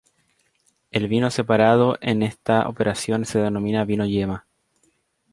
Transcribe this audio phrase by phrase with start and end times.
[0.89, 4.47] El vino separado en esta operación se denomina vino yema.